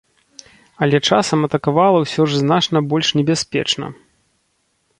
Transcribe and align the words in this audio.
Але 0.85 1.01
часам 1.09 1.39
атакавала 1.49 1.99
ўсё 2.05 2.21
ж 2.31 2.41
значна 2.43 2.83
больш 2.93 3.07
небяспечна. 3.21 3.85